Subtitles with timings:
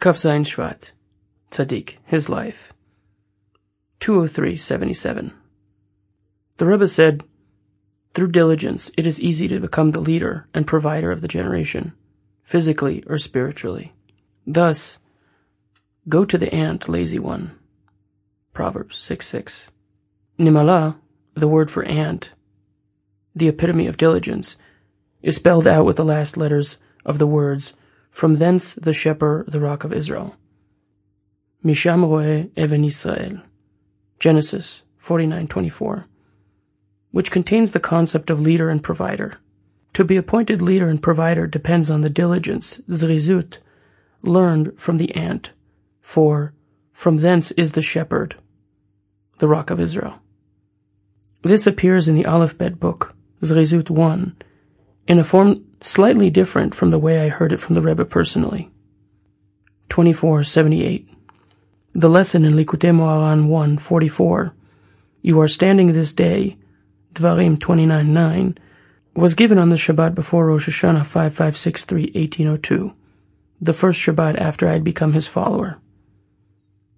[0.00, 0.92] Kaf Zayin Shvat,
[1.50, 2.72] Tzaddik, his life.
[4.00, 5.32] 203.77.
[6.56, 7.22] The Rebbe said,
[8.14, 11.92] Through diligence, it is easy to become the leader and provider of the generation,
[12.42, 13.92] physically or spiritually.
[14.46, 14.96] Thus,
[16.08, 17.58] go to the ant, lazy one.
[18.54, 19.70] Proverbs 6 6.
[20.38, 20.96] Nimala,
[21.34, 22.32] the word for ant,
[23.34, 24.56] the epitome of diligence,
[25.20, 27.74] is spelled out with the last letters of the words,
[28.10, 30.36] From thence the shepherd, the rock of Israel.
[31.62, 33.40] Misham roe even Israel.
[34.18, 36.04] Genesis 49:24,
[37.10, 39.38] which contains the concept of leader and provider.
[39.94, 43.58] To be appointed leader and provider depends on the diligence, zrizut,
[44.22, 45.50] learned from the ant,
[46.00, 46.52] for
[46.92, 48.36] from thence is the shepherd,
[49.38, 50.20] the rock of Israel.
[51.42, 54.36] This appears in the Aleph Bet book, Zrizut 1,
[55.08, 58.70] in a form slightly different from the way I heard it from the Rebbe personally.
[59.88, 61.08] 2478.
[61.92, 64.54] The lesson in Likutei Moharan 144,
[65.22, 66.56] You are standing this day,
[67.14, 68.56] Dvarim 29.9,
[69.16, 72.92] was given on the Shabbat before Rosh Hashanah 5563 1802,
[73.60, 75.78] the first Shabbat after I had become his follower.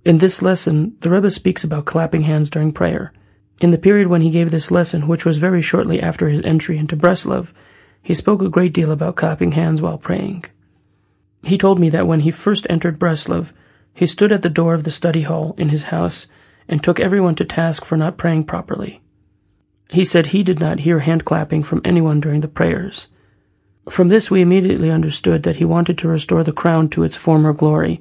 [0.04, 3.12] In this lesson, the Rebbe speaks about clapping hands during prayer.
[3.60, 6.76] In the period when he gave this lesson, which was very shortly after his entry
[6.76, 7.52] into Breslov,
[8.02, 10.44] he spoke a great deal about clapping hands while praying.
[11.44, 13.52] He told me that when he first entered Breslov,
[13.94, 16.26] he stood at the door of the study hall in his house
[16.68, 19.00] and took everyone to task for not praying properly.
[19.90, 23.08] He said he did not hear hand clapping from anyone during the prayers.
[23.90, 27.52] From this we immediately understood that he wanted to restore the crown to its former
[27.52, 28.00] glory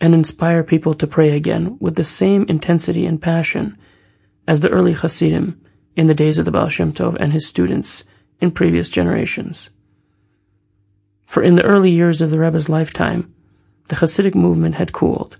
[0.00, 3.76] and inspire people to pray again with the same intensity and passion
[4.46, 5.60] as the early Hasidim
[5.96, 8.04] in the days of the Baal Shem Tov and his students
[8.40, 9.70] in previous generations.
[11.26, 13.34] For in the early years of the Rebbe's lifetime,
[13.88, 15.36] the Hasidic movement had cooled.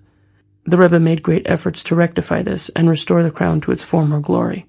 [0.65, 4.19] The Rebbe made great efforts to rectify this and restore the crown to its former
[4.19, 4.67] glory.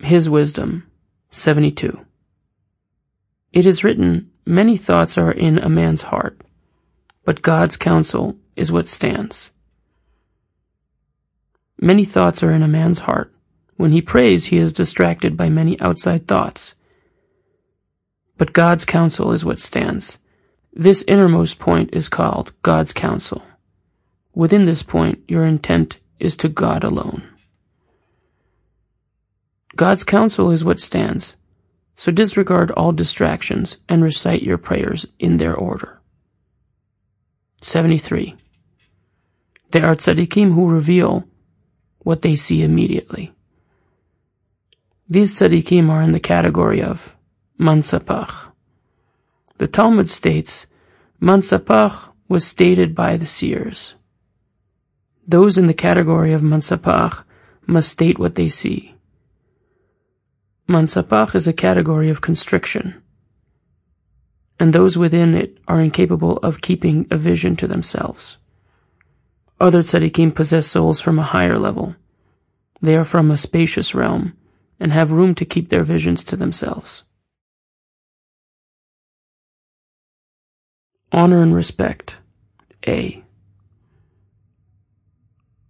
[0.00, 0.90] His Wisdom,
[1.30, 2.04] 72.
[3.52, 6.40] It is written, Many thoughts are in a man's heart,
[7.24, 9.51] but God's counsel is what stands.
[11.82, 13.34] Many thoughts are in a man's heart.
[13.76, 16.76] When he prays, he is distracted by many outside thoughts.
[18.38, 20.18] But God's counsel is what stands.
[20.72, 23.42] This innermost point is called God's counsel.
[24.32, 27.24] Within this point, your intent is to God alone.
[29.74, 31.34] God's counsel is what stands,
[31.96, 36.00] so disregard all distractions and recite your prayers in their order.
[37.60, 38.36] 73.
[39.72, 41.26] There are tzaddikim who reveal
[42.04, 43.32] what they see immediately.
[45.08, 47.16] These tzaddikim are in the category of
[47.58, 48.50] mansapach.
[49.58, 50.66] The Talmud states,
[51.20, 53.94] mansapach was stated by the seers.
[55.26, 57.24] Those in the category of mansapach
[57.66, 58.94] must state what they see.
[60.68, 63.02] Mansapach is a category of constriction,
[64.58, 68.38] and those within it are incapable of keeping a vision to themselves.
[69.62, 71.94] Other tzaddikim possess souls from a higher level.
[72.80, 74.36] They are from a spacious realm
[74.80, 77.04] and have room to keep their visions to themselves.
[81.12, 82.16] Honor and respect.
[82.88, 83.22] A.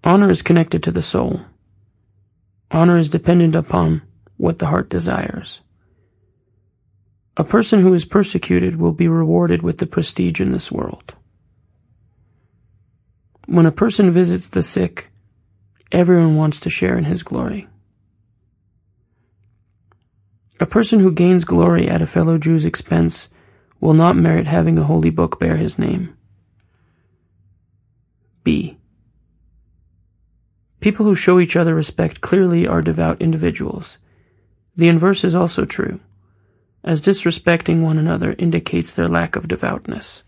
[0.03, 1.43] Honor is connected to the soul.
[2.71, 4.01] Honor is dependent upon
[4.39, 5.61] what the heart desires.
[7.37, 11.15] A person who is persecuted will be rewarded with the prestige in this world.
[13.47, 15.11] When a person visits the sick,
[15.91, 17.69] everyone wants to share in his glory.
[20.61, 23.29] A person who gains glory at a fellow Jew's expense
[23.81, 26.17] will not merit having a holy book bear his name.
[28.45, 28.79] B.
[30.81, 33.99] People who show each other respect clearly are devout individuals.
[34.77, 36.01] The inverse is also true,
[36.83, 40.23] as disrespecting one another indicates their lack of devoutness.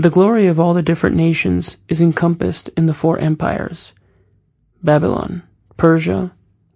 [0.00, 3.94] The glory of all the different nations is encompassed in the four empires
[4.80, 5.42] Babylon,
[5.76, 6.30] Persia,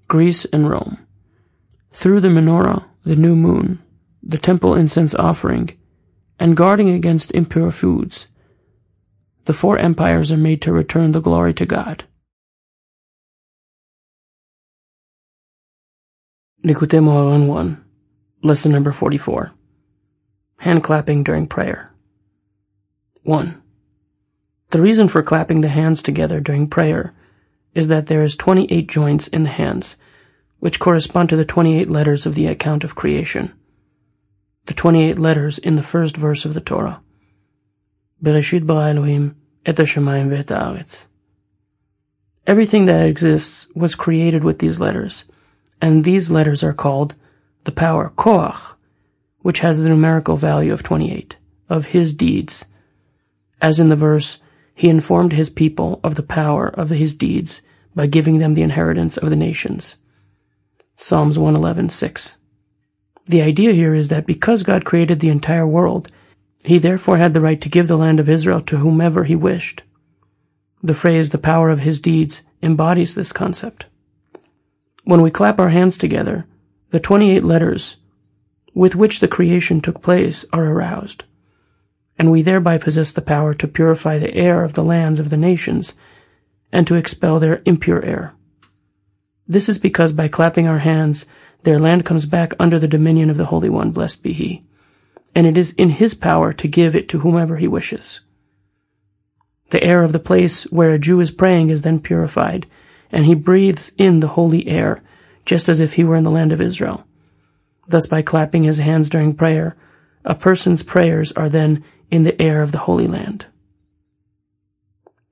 [0.09, 0.99] Greece, and Rome.
[1.93, 3.79] Through the menorah, the new moon,
[4.25, 5.79] the temple incense offering,
[6.41, 8.27] and guarding against impure foods,
[9.45, 12.03] the four empires are made to return the glory to God.
[16.65, 17.85] Likutei Moharan 1,
[18.43, 19.53] Lesson number 44.
[20.59, 21.92] Hand clapping during prayer.
[23.25, 23.63] 1.
[24.71, 27.15] The reason for clapping the hands together during prayer
[27.75, 29.97] is that there is 28 joints in the hands,
[30.59, 33.53] which correspond to the 28 letters of the account of creation.
[34.67, 37.01] the 28 letters in the first verse of the Torah.
[38.23, 39.37] Bereshit bara Elohim
[39.67, 41.07] et hashamayim ve'et haaretz.
[42.47, 45.25] Everything that exists was created with these letters,
[45.81, 47.15] and these letters are called
[47.65, 48.75] the power koach,
[49.41, 51.37] which has the numerical value of 28,
[51.69, 52.65] of his deeds.
[53.63, 54.39] As in the verse,
[54.75, 57.63] he informed his people of the power of his deeds
[57.95, 59.97] by giving them the inheritance of the nations.
[60.97, 62.35] Psalms 111:6.
[63.27, 66.11] The idea here is that because God created the entire world,
[66.65, 69.85] he therefore had the right to give the land of Israel to whomever he wished.
[70.83, 73.87] The phrase the power of his deeds embodies this concept.
[75.05, 76.47] When we clap our hands together,
[76.91, 77.97] the 28 letters
[78.75, 81.25] with which the creation took place are aroused,
[82.19, 85.37] and we thereby possess the power to purify the air of the lands of the
[85.37, 85.95] nations
[86.71, 88.35] and to expel their impure air.
[89.47, 91.27] This is because by clapping our hands,
[91.65, 94.65] their land comes back under the dominion of the Holy One, blessed be He,
[95.35, 98.21] and it is in His power to give it to whomever He wishes.
[99.71, 102.67] The air of the place where a Jew is praying is then purified,
[103.11, 105.03] and he breathes in the holy air,
[105.47, 107.07] just as if he were in the land of Israel.
[107.89, 109.77] Thus, by clapping his hands during prayer,
[110.27, 113.47] a person's prayers are then in the air of the Holy Land.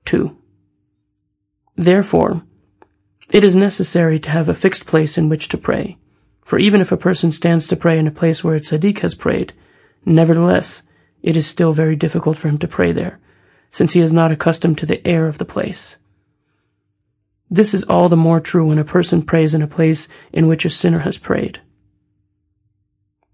[0.05, 0.35] 2.
[1.75, 2.41] Therefore,
[3.31, 5.99] it is necessary to have a fixed place in which to pray,
[6.43, 9.13] for even if a person stands to pray in a place where a tzaddik has
[9.13, 9.53] prayed,
[10.05, 10.81] nevertheless,
[11.21, 13.19] it is still very difficult for him to pray there,
[13.69, 15.97] since he is not accustomed to the air of the place.
[17.51, 20.65] This is all the more true when a person prays in a place in which
[20.65, 21.61] a sinner has prayed.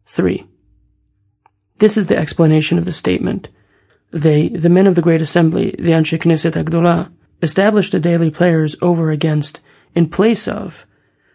[0.06, 0.46] 3.
[1.80, 3.50] This is the explanation of the statement.
[4.12, 8.76] They, the men of the great assembly, the Anshe Knesset HaGedolah, established the daily prayers
[8.82, 9.60] over against,
[9.94, 10.86] in place of,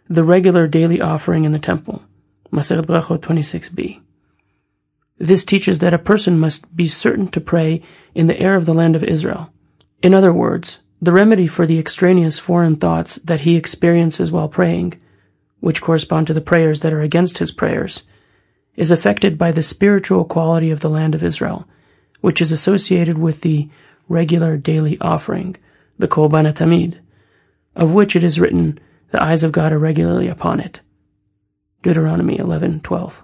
[0.09, 2.03] the regular daily offering in the temple.
[2.51, 4.01] Masechet Brachot 26b.
[5.19, 7.83] This teaches that a person must be certain to pray
[8.15, 9.53] in the air of the land of Israel.
[10.03, 15.01] In other words, the remedy for the extraneous foreign thoughts that he experiences while praying,
[15.61, 18.03] which correspond to the prayers that are against his prayers,
[18.77, 21.69] is affected by the spiritual quality of the land of Israel,
[22.21, 23.69] which is associated with the
[24.09, 25.57] regular daily offering,
[25.99, 26.99] the Korban Tamid,
[27.77, 28.79] of which it is written,
[29.11, 30.81] the eyes of God are regularly upon it.
[31.83, 33.23] Deuteronomy 11:12.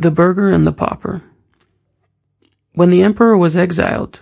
[0.00, 1.22] The Burgher and the Pauper.
[2.72, 4.20] When the emperor was exiled,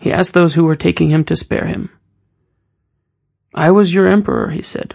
[0.00, 1.90] he asked those who were taking him to spare him.
[3.54, 4.94] I was your emperor, he said,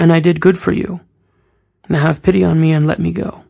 [0.00, 1.00] and I did good for you.
[1.90, 3.44] Now have pity on me and let me go.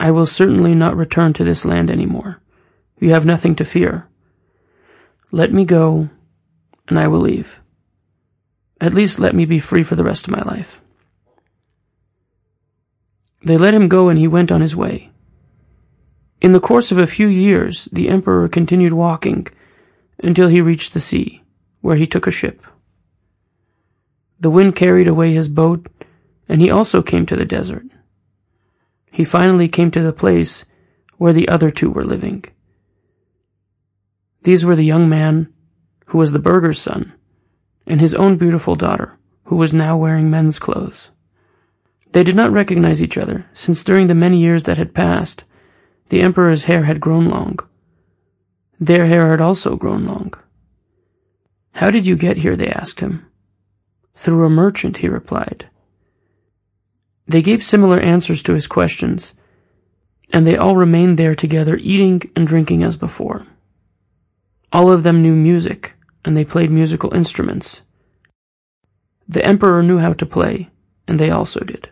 [0.00, 2.42] I will certainly not return to this land any more.
[2.98, 4.08] You have nothing to fear.
[5.30, 6.10] Let me go,
[6.88, 7.60] and I will leave.
[8.80, 10.80] At least let me be free for the rest of my life.
[13.44, 15.12] They let him go and he went on his way.
[16.40, 19.46] In the course of a few years, the emperor continued walking
[20.18, 21.44] until he reached the sea,
[21.80, 22.66] where he took a ship.
[24.40, 25.86] The wind carried away his boat,
[26.48, 27.86] and he also came to the desert.
[29.10, 30.64] He finally came to the place
[31.16, 32.44] where the other two were living.
[34.42, 35.52] These were the young man,
[36.06, 37.12] who was the burgher's son,
[37.86, 41.10] and his own beautiful daughter, who was now wearing men's clothes.
[42.12, 45.44] They did not recognize each other, since during the many years that had passed,
[46.08, 47.58] the emperor's hair had grown long.
[48.80, 50.32] Their hair had also grown long.
[51.72, 52.56] How did you get here?
[52.56, 53.27] they asked him.
[54.18, 55.68] Through a merchant, he replied.
[57.28, 59.32] They gave similar answers to his questions,
[60.32, 63.46] and they all remained there together eating and drinking as before.
[64.72, 65.94] All of them knew music,
[66.24, 67.82] and they played musical instruments.
[69.28, 70.68] The emperor knew how to play,
[71.06, 71.88] and they also did.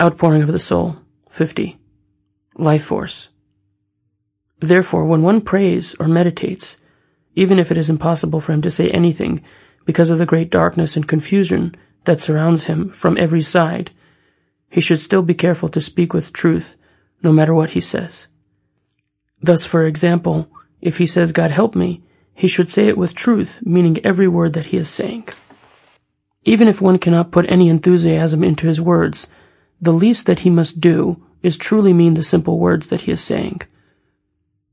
[0.00, 0.96] Outpouring of the Soul,
[1.28, 1.78] 50.
[2.56, 3.28] Life Force.
[4.58, 6.76] Therefore, when one prays or meditates,
[7.34, 9.42] even if it is impossible for him to say anything
[9.84, 13.90] because of the great darkness and confusion that surrounds him from every side,
[14.68, 16.76] he should still be careful to speak with truth,
[17.22, 18.28] no matter what he says.
[19.42, 20.48] Thus, for example,
[20.80, 22.02] if he says, God help me,
[22.34, 25.28] he should say it with truth, meaning every word that he is saying.
[26.44, 29.26] Even if one cannot put any enthusiasm into his words,
[29.80, 33.20] the least that he must do is truly mean the simple words that he is
[33.20, 33.60] saying.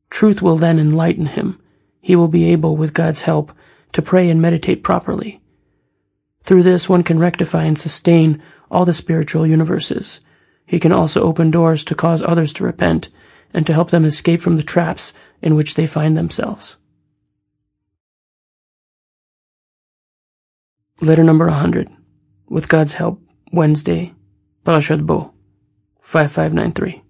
[0.10, 1.60] Truth will then enlighten him.
[2.08, 3.52] He will be able, with God's help,
[3.92, 5.42] to pray and meditate properly.
[6.42, 10.22] Through this, one can rectify and sustain all the spiritual universes.
[10.66, 13.10] He can also open doors to cause others to repent
[13.54, 15.12] and to help them escape from the traps
[15.42, 16.78] in which they find themselves.
[21.02, 21.90] Letter number 100.
[22.48, 23.22] With God's help,
[23.52, 24.14] Wednesday,
[24.64, 25.34] Parashat Bo,
[26.04, 27.04] 5593.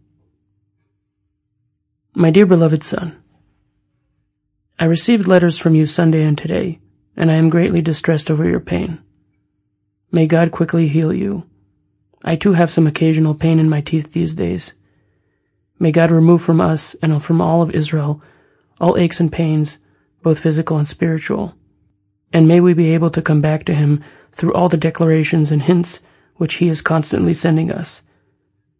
[2.15, 3.15] My dear beloved son,
[4.79, 6.79] I received letters from you Sunday and today,
[7.15, 8.99] and I am greatly distressed over your pain.
[10.11, 11.49] May God quickly heal you.
[12.23, 14.73] I too have some occasional pain in my teeth these days.
[15.79, 18.21] May God remove from us and from all of Israel
[18.79, 19.79] all aches and pains,
[20.21, 21.55] both physical and spiritual.
[22.31, 25.63] And may we be able to come back to Him through all the declarations and
[25.63, 26.01] hints
[26.35, 28.03] which He is constantly sending us,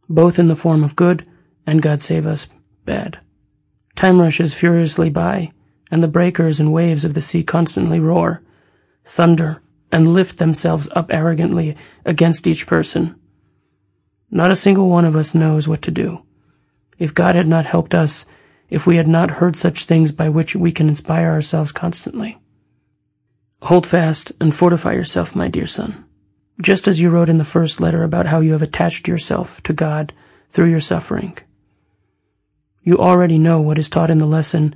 [0.08, 1.28] both in the form of good
[1.66, 2.48] and God save us
[2.86, 3.20] bad.
[3.96, 5.52] Time rushes furiously by,
[5.90, 8.42] and the breakers and waves of the sea constantly roar,
[9.06, 11.76] thunder, and lift themselves up arrogantly
[12.06, 13.16] against each person.
[14.30, 16.24] Not a single one of us knows what to do.
[17.00, 18.26] If God had not helped us,
[18.70, 22.38] if we had not heard such things by which we can inspire ourselves constantly.
[23.64, 26.06] Hold fast and fortify yourself, my dear son.
[26.62, 29.74] Just as you wrote in the first letter about how you have attached yourself to
[29.74, 30.14] God
[30.52, 31.38] through your suffering.
[32.82, 34.76] You already know what is taught in the lesson,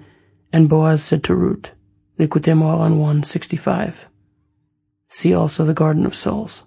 [0.53, 1.71] and Boaz said to Ruth,
[2.19, 4.07] Likutei Moharan 165.
[5.09, 6.63] See also the Garden of Souls,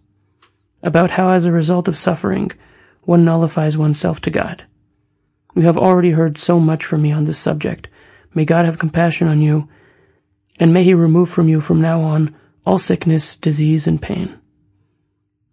[0.83, 2.51] about how as a result of suffering,
[3.03, 4.65] one nullifies oneself to God.
[5.55, 7.89] You have already heard so much from me on this subject.
[8.35, 9.69] May God have compassion on you,
[10.59, 12.35] and may He remove from you from now on
[12.67, 14.39] all sickness, disease, and pain.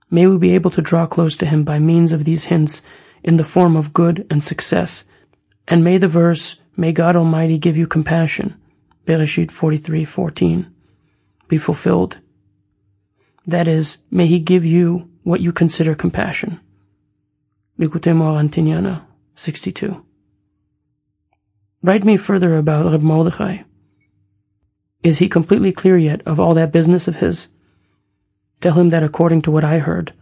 [0.10, 2.82] May we be able to draw close to Him by means of these hints
[3.24, 5.04] in the form of good and success,
[5.68, 8.56] and may the verse, May God Almighty give you compassion,
[9.06, 10.72] Bereshit 43:14,
[11.48, 12.20] be fulfilled.
[13.46, 16.60] That is, may He give you what you consider compassion.
[17.80, 19.04] Likutei Moharan Tinyana
[19.36, 20.06] 62.
[21.84, 23.64] Write me further about Reb Mordechai.
[25.04, 27.48] Is he completely clear yet of all that business of his?
[28.62, 30.14] Tell him that according to what I heard,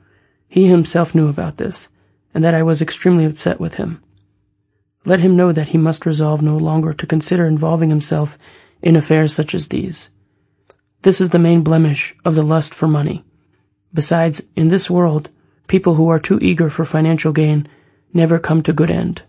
[0.47, 1.89] he himself knew about this,
[2.33, 4.01] and that I was extremely upset with him.
[5.05, 8.37] Let him know that he must resolve no longer to consider involving himself
[8.81, 10.09] in affairs such as these.
[11.01, 13.23] This is the main blemish of the lust for money.
[13.93, 15.29] Besides, in this world,
[15.67, 17.67] people who are too eager for financial gain
[18.13, 19.23] never come to good end.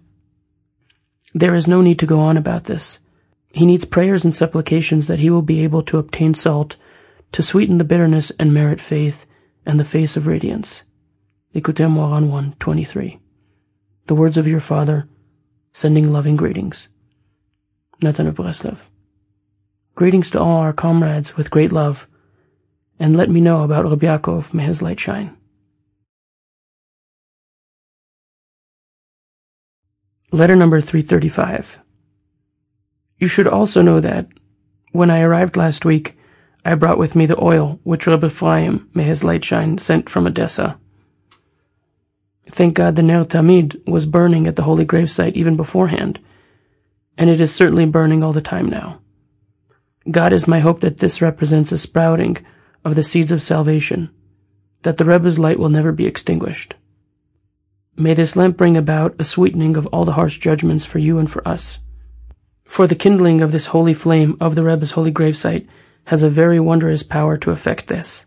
[1.32, 2.98] There is no need to go on about this.
[3.52, 6.76] He needs prayers and supplications that he will be able to obtain salt
[7.32, 9.26] to sweeten the bitterness and merit faith
[9.64, 10.82] and the face of radiance.
[11.54, 13.20] Likutei Moharan 123.
[14.06, 15.08] The words of your father,
[15.72, 16.88] sending loving greetings.
[18.02, 18.78] Nathan of Breslov.
[19.94, 22.08] Greetings to all our comrades with great love,
[22.98, 25.36] and let me know about Rabbi Yaakov, may his light shine.
[30.32, 31.78] Letter number 335.
[33.18, 34.28] You should also know that,
[34.92, 36.16] when I arrived last week,
[36.64, 40.26] I brought with me the oil which Rabbi Ephraim, may his light shine, sent from
[40.26, 40.79] Odessa.
[42.48, 46.20] Thank God the Ner Tamid was burning at the holy gravesite even beforehand,
[47.18, 49.00] and it is certainly burning all the time now.
[50.10, 52.38] God is my hope that this represents a sprouting
[52.84, 54.10] of the seeds of salvation,
[54.82, 56.74] that the Rebbe's light will never be extinguished.
[57.96, 61.30] May this lamp bring about a sweetening of all the harsh judgments for you and
[61.30, 61.78] for us.
[62.64, 65.66] For the kindling of this holy flame of the Rebbe's holy gravesite
[66.04, 68.24] has a very wondrous power to effect this.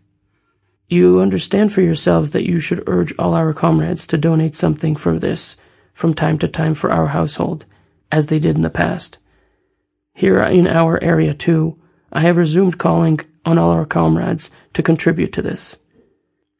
[0.88, 5.18] You understand for yourselves that you should urge all our comrades to donate something for
[5.18, 5.56] this
[5.94, 7.64] from time to time for our household,
[8.12, 9.18] as they did in the past.
[10.12, 11.78] Here in our area too,
[12.12, 15.78] I have resumed calling on all our comrades to contribute to this.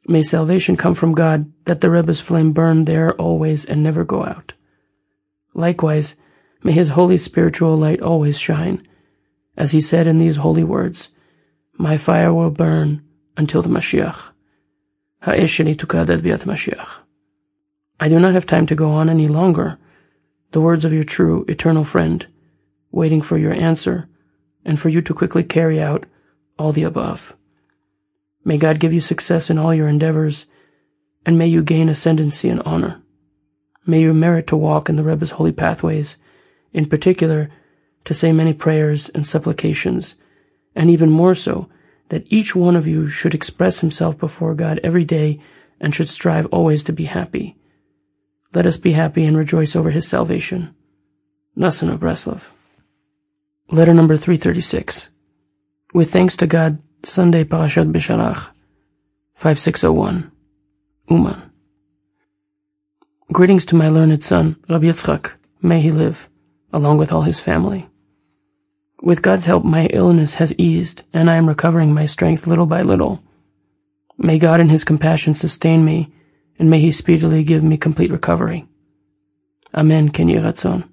[0.07, 4.25] May salvation come from God, that the Rebbe's flame burn there always and never go
[4.25, 4.53] out.
[5.55, 6.17] Likewise,
[6.63, 8.83] may his holy spiritual light always shine,
[9.57, 11.11] as he said in these holy words,
[11.79, 13.04] My fire will burn
[13.37, 14.31] until the Mashiach.
[16.45, 16.89] Mashiach.
[18.01, 19.79] I do not have time to go on any longer.
[20.51, 22.27] The words of your true, eternal friend,
[22.91, 24.09] waiting for your answer,
[24.65, 26.07] and for you to quickly carry out
[26.59, 27.35] all the above.
[28.45, 30.47] May God give you success in all your endeavors,
[31.25, 33.01] and may you gain ascendancy and honor.
[33.87, 36.19] May you merit to walk in the Rebbe's holy pathways,
[36.73, 37.51] in particular,
[38.05, 40.17] to say many prayers and supplications,
[40.75, 41.69] and even more so,
[42.09, 45.41] that each one of you should express himself before God every day
[45.81, 47.57] and should strive always to be happy.
[48.53, 50.75] Let us be happy and rejoice over his salvation.
[51.57, 52.43] Nasan of Breslov.
[53.71, 55.11] Letter number 336.
[55.93, 58.51] With thanks to God, Sunday Parashat Beshalach,
[59.35, 60.31] 5601,
[61.11, 61.51] Uman.
[63.33, 66.29] Greetings to my learned son, Rabbi Yitzchak, may he live,
[66.73, 67.89] along with all his family.
[69.05, 72.81] With God's help, my illness has eased, and I am recovering my strength little by
[72.81, 73.23] little.
[74.17, 76.11] May God in his compassion sustain me,
[76.59, 78.67] and may he speedily give me complete recovery.
[79.75, 80.89] Amen, Ken Yeratzon.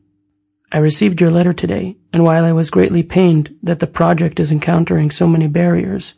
[0.73, 4.51] I received your letter today, and while I was greatly pained that the project is
[4.51, 6.13] encountering so many barriers,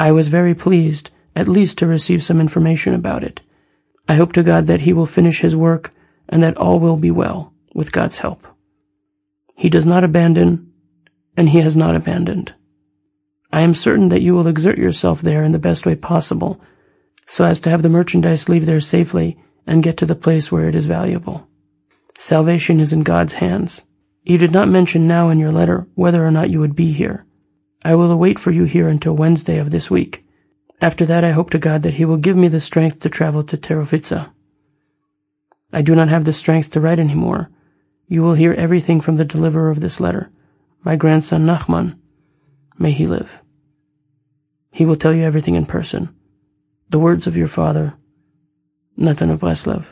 [0.00, 3.40] I was very pleased at least to receive some information about it.
[4.08, 5.92] I hope to God that he will finish his work
[6.28, 8.48] and that all will be well with God's help.
[9.54, 10.72] He does not abandon,
[11.36, 12.54] and he has not abandoned.
[13.52, 16.60] I am certain that you will exert yourself there in the best way possible,
[17.26, 20.68] so as to have the merchandise leave there safely and get to the place where
[20.68, 21.46] it is valuable.
[22.16, 23.84] Salvation is in God's hands.
[24.22, 27.26] You did not mention now in your letter whether or not you would be here.
[27.84, 30.24] I will await for you here until Wednesday of this week.
[30.80, 33.42] After that, I hope to God that He will give me the strength to travel
[33.44, 34.30] to Terovitsa.
[35.72, 37.50] I do not have the strength to write any more.
[38.06, 40.30] You will hear everything from the deliverer of this letter,
[40.84, 41.96] my grandson Nachman.
[42.78, 43.40] May he live.
[44.70, 46.14] He will tell you everything in person.
[46.90, 47.94] The words of your father,
[48.96, 49.86] Natan of Breslov.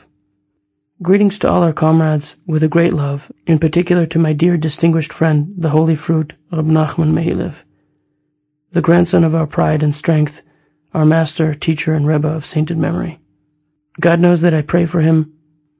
[1.00, 5.12] Greetings to all our comrades with a great love, in particular to my dear distinguished
[5.12, 7.64] friend, the holy fruit, Rab Nachman Mehilev,
[8.72, 10.42] the grandson of our pride and strength,
[10.92, 13.18] our master, teacher, and Rebbe of sainted memory.
[13.98, 15.32] God knows that I pray for him,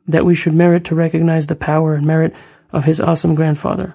[0.07, 2.35] that we should merit to recognize the power and merit
[2.73, 3.95] of his awesome grandfather,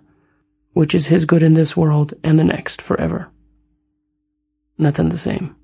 [0.77, 3.31] which is his good in this world and the next forever.
[4.77, 5.55] Nothing the same.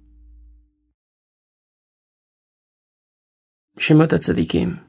[3.77, 4.79] Shemot HaTzadikim.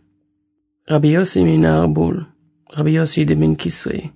[0.88, 2.24] Rabbi Yossi Minar Bul
[2.74, 4.12] Rabbi Yossi de Min Kisri.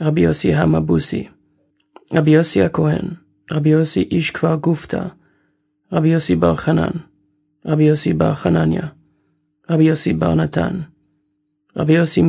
[0.00, 1.28] Rabbi Yossi Hamabusi.
[2.10, 3.18] Rabbi Yossi HaKohen.
[3.50, 5.12] Rabbi Yossi Ish Kvar Gufta.
[5.92, 7.04] Rabbi Yossi Bar Chanan.
[7.62, 8.94] Rabbi Yossi Bar Chananya.
[9.68, 10.86] Rabbi Yossi Bar Natan.
[11.76, 12.22] Rabbi Yossi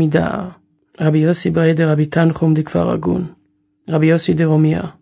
[0.98, 3.36] De Rabbi Tanchum de Kfar Agun
[3.88, 4.94] Rabbi Yossi de Romia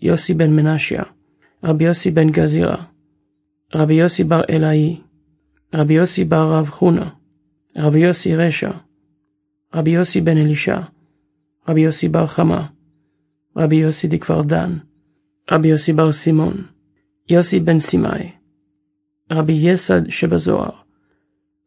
[0.00, 1.16] Yossi ben Menashia
[1.64, 2.84] רבי יוסי בן גזירה,
[3.74, 5.00] רבי יוסי בר אלאי,
[5.74, 7.10] רבי יוסי בר רב חונה,
[7.78, 8.70] רבי יוסי רשע,
[9.74, 10.80] רבי יוסי בן אלישע,
[11.68, 12.66] רבי יוסי בר חמה,
[13.56, 14.78] רבי יוסי דכפר דן,
[15.52, 16.66] רבי יוסי בר סימון,
[17.28, 18.30] יוסי בן סימאי,
[19.32, 20.70] רבי יסד שבזוהר,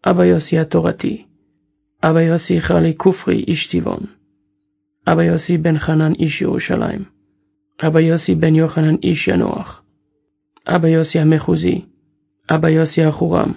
[0.05, 1.25] אבא יוסי התורתי,
[2.03, 4.05] אבא יוסי חרלי כופרי איש טבעון,
[5.07, 7.03] אבא יוסי בן חנן איש ירושלים,
[7.87, 9.83] אבא יוסי בן יוחנן איש ינוח,
[10.67, 11.81] אבא יוסי המחוזי,
[12.49, 13.53] אבא יוסי החורם,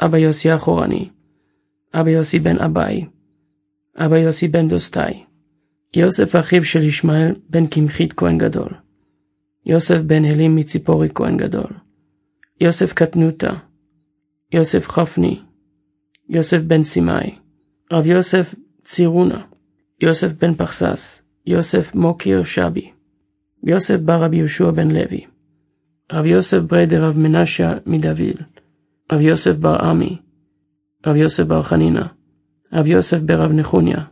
[0.00, 1.08] אבא יוסי החורני,
[1.94, 3.06] אבא יוסי בן אביי,
[3.96, 5.24] אבא יוסי בן דוסטאי,
[5.94, 8.70] יוסף אחיו של ישמעאל בן קמחית כהן גדול,
[9.66, 11.70] יוסף בן הלים מציפורי כהן גדול,
[12.60, 13.50] יוסף קטנותה,
[14.52, 15.40] יוסף חפני,
[16.28, 17.34] יוסף בן סימאי,
[17.92, 19.44] רב יוסף צירונה,
[20.00, 22.90] יוסף בן פחסס, יוסף מוקיר שבי,
[23.62, 25.26] יוסף בר רבי יהושע בן לוי,
[26.12, 28.36] רב יוסף בריידר רב מנשה מדביל,
[29.12, 30.16] רב יוסף בר עמי,
[31.06, 32.06] רב יוסף בר חנינה,
[32.72, 34.04] רב יוסף ברב נחוניה,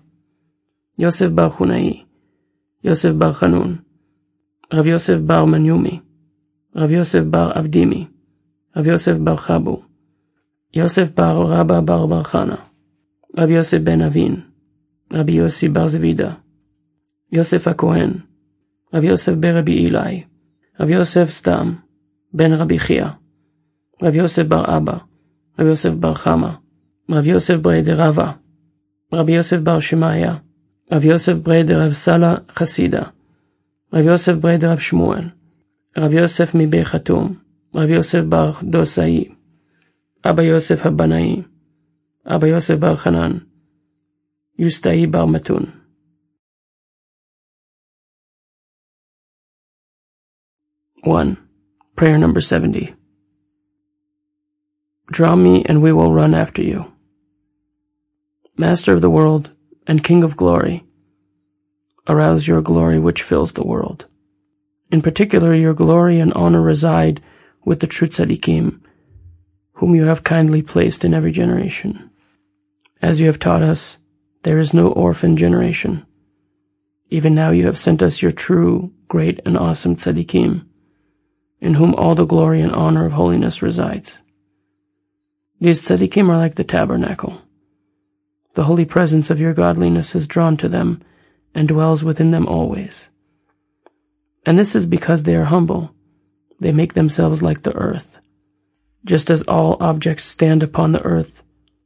[0.98, 2.02] יוסף בר חונאי,
[2.85, 3.76] יוסף בר חנון,
[4.72, 6.00] רב יוסף בר מניומי,
[6.76, 8.07] רב יוסף בר אבדימי,
[8.76, 9.86] רב יוסף בר חבו,
[10.74, 12.57] יוסף בר רבא בר בר חנה,
[13.38, 14.40] רב יוסף בן אבין,
[15.12, 16.33] רבי יוסי בר זבידה,
[17.33, 18.12] יוסף הכהן,
[18.94, 20.22] רב יוסף ברבי אילי,
[20.81, 21.74] רב יוסף סתם,
[22.33, 23.07] בן רבי חייא,
[24.02, 24.98] רב יוסף בר אבא,
[25.59, 26.50] רב יוסף בר חמא,
[27.11, 28.33] רב יוסף בריידר רבא,
[29.12, 30.35] רבי יוסף בר שמעיה,
[30.92, 33.02] רב יוסף בריידר רב סאלה חסידה,
[33.92, 35.24] רב יוסף בריידר רב שמואל,
[35.98, 37.35] רב יוסף מבי חתום,
[37.74, 39.36] רב יוסף בר דוסאי,
[40.27, 41.47] Abba Yosef Habanai,
[42.27, 43.47] Abba Yosef Bar Hanan,
[44.59, 45.73] Yustai Bar Matun.
[51.05, 51.39] One,
[51.95, 52.93] prayer number 70.
[55.12, 56.93] Draw me and we will run after you.
[58.57, 59.53] Master of the world
[59.87, 60.85] and King of glory,
[62.09, 64.07] arouse your glory which fills the world.
[64.91, 67.23] In particular, your glory and honor reside
[67.65, 68.81] with the true tzaddikim,
[69.77, 72.11] whom you have kindly placed in every generation.
[73.03, 73.99] As you have taught us,
[74.43, 76.07] there is no orphan generation.
[77.11, 80.65] Even now you have sent us your true, great, and awesome tzaddikim,
[81.61, 84.19] in whom all the glory and honor of holiness resides.
[85.61, 87.43] These tzaddikim are like the tabernacle.
[88.55, 91.03] The holy presence of your godliness is drawn to them
[91.55, 93.11] and dwells within them always.
[94.47, 95.95] And this is because they are humble.
[96.61, 98.21] They make themselves like the earth.
[99.07, 101.45] Just as all objects stand upon the earth,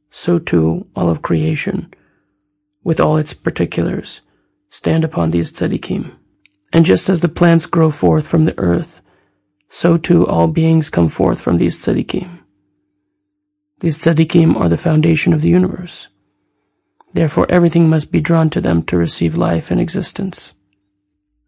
[0.09, 1.93] so too all of creation,
[2.83, 4.21] with all its particulars,
[4.71, 6.15] stand upon these tzaddikim.
[6.73, 9.03] And just as the plants grow forth from the earth,
[9.69, 12.39] so too all beings come forth from these tzaddikim.
[13.81, 16.07] These tzaddikim are the foundation of the universe.
[17.13, 20.55] Therefore everything must be drawn to them to receive life and existence.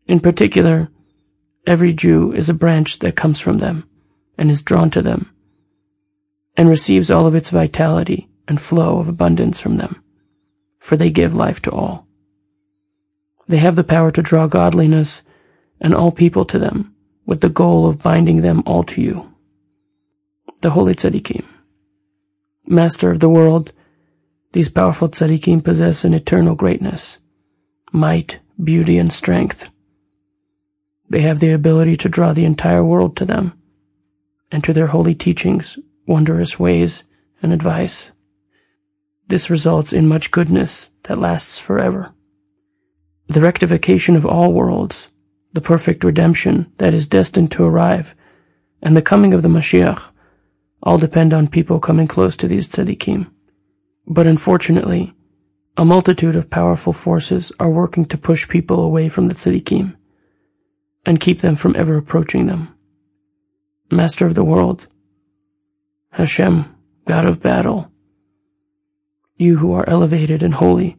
[0.05, 0.89] In particular,
[1.65, 3.89] every Jew is a branch that comes from them
[4.37, 5.33] and is drawn to them
[6.55, 10.03] and receives all of its vitality and flow of abundance from them,
[10.79, 12.07] for they give life to all.
[13.47, 15.21] They have the power to draw godliness
[15.81, 19.33] and all people to them with the goal of binding them all to you.
[20.61, 21.45] The Holy Tzaddikim.
[22.65, 23.73] Master of the world,
[24.53, 27.17] these powerful tzaddikim possess an eternal greatness,
[27.91, 29.67] might, beauty, and strength.
[31.09, 33.53] They have the ability to draw the entire world to them
[34.51, 37.03] and to their holy teachings, wondrous ways,
[37.41, 38.11] and advice.
[39.27, 42.13] This results in much goodness that lasts forever.
[43.27, 45.09] The rectification of all worlds,
[45.53, 48.15] the perfect redemption that is destined to arrive,
[48.81, 50.11] and the coming of the Mashiach
[50.81, 53.31] all depend on people coming close to these tzaddikim.
[54.05, 55.13] But unfortunately,
[55.77, 59.95] a multitude of powerful forces are working to push people away from the tzaddikim
[61.05, 62.69] and keep them from ever approaching them.
[63.89, 64.87] Master of the world,
[66.13, 66.65] Hashem,
[67.07, 67.91] God of battle,
[69.35, 70.95] you who are elevated and holy,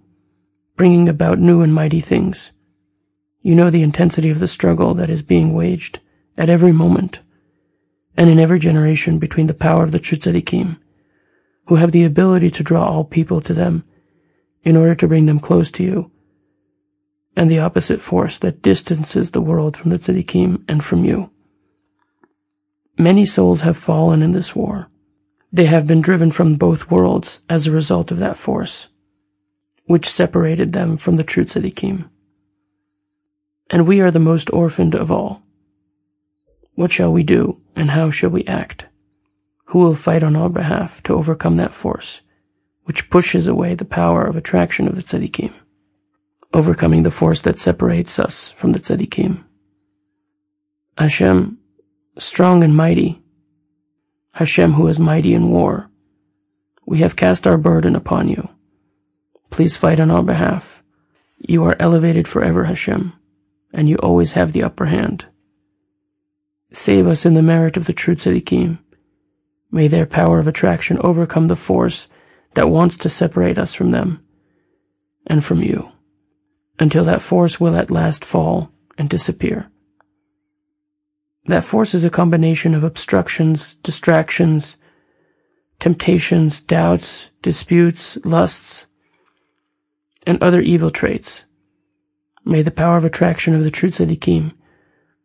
[0.74, 2.50] bringing about new and mighty things.
[3.40, 6.00] You know the intensity of the struggle that is being waged
[6.36, 7.20] at every moment
[8.16, 10.78] and in every generation between the power of the true tzaddikim,
[11.66, 13.84] who have the ability to draw all people to them
[14.64, 16.10] in order to bring them close to you,
[17.36, 21.30] and the opposite force that distances the world from the tzaddikim and from you.
[22.98, 24.88] Many souls have fallen in this war.
[25.54, 28.88] They have been driven from both worlds as a result of that force,
[29.84, 32.10] which separated them from the true tzaddikim.
[33.70, 35.44] And we are the most orphaned of all.
[36.74, 38.86] What shall we do, and how shall we act?
[39.66, 42.20] Who will fight on our behalf to overcome that force,
[42.82, 45.52] which pushes away the power of attraction of the tzaddikim,
[46.52, 49.44] overcoming the force that separates us from the tzaddikim?
[50.98, 51.58] Hashem,
[52.18, 53.22] strong and mighty,
[54.34, 55.88] Hashem who is mighty in war,
[56.84, 58.48] we have cast our burden upon you.
[59.50, 60.82] Please fight on our behalf.
[61.38, 63.12] You are elevated forever, Hashem,
[63.72, 65.26] and you always have the upper hand.
[66.72, 68.80] Save us in the merit of the true tzaddikim.
[69.70, 72.08] May their power of attraction overcome the force
[72.54, 74.20] that wants to separate us from them
[75.28, 75.92] and from you,
[76.80, 79.70] until that force will at last fall and disappear.
[81.46, 84.76] That force is a combination of obstructions, distractions,
[85.78, 88.86] temptations, doubts, disputes, lusts,
[90.26, 91.44] and other evil traits.
[92.44, 94.52] May the power of attraction of the true tzaddikim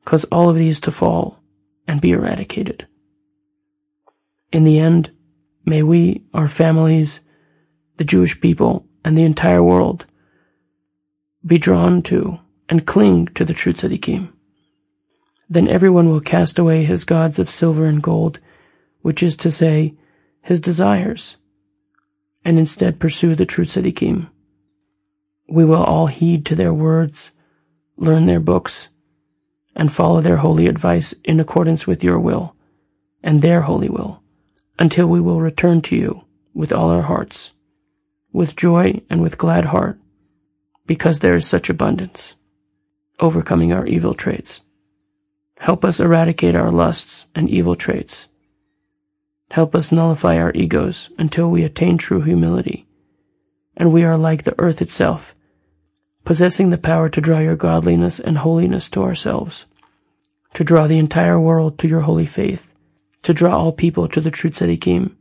[0.06, 1.40] cause all of these to fall
[1.88, 2.88] and be eradicated.
[4.52, 5.12] In the end,
[5.66, 7.22] may we, our families,
[7.98, 10.06] the Jewish people, and the entire world
[11.46, 14.34] be drawn to and cling to the true tzaddikim.
[15.50, 18.40] Then everyone will cast away his gods of silver and gold,
[19.02, 19.96] which is to say,
[20.42, 21.38] his desires,
[22.46, 24.30] and instead pursue the true tzaddikim.
[25.50, 27.32] We will all heed to their words,
[27.98, 28.90] learn their books,
[29.76, 32.56] and follow their holy advice in accordance with your will
[33.24, 34.22] and their holy will,
[34.78, 37.52] until we will return to you with all our hearts,
[38.32, 40.00] with joy and with glad heart,
[40.86, 42.36] because there is such abundance,
[43.20, 44.62] overcoming our evil traits.
[45.60, 48.30] Help us eradicate our lusts and evil traits.
[49.52, 52.88] Help us nullify our egos until we attain true humility,
[53.76, 55.36] and we are like the earth itself,
[56.24, 59.66] possessing the power to draw your godliness and holiness to ourselves,
[60.54, 62.74] to draw the entire world to your holy faith,
[63.22, 65.14] to draw all people to the true tzaddikim,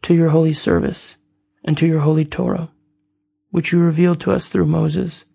[0.00, 1.18] to your holy service,
[1.62, 2.70] and to your holy Torah,
[3.50, 5.26] which you revealed to us through Moses,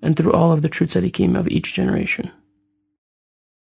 [0.00, 2.30] and through all of the true tzaddikim of each generation.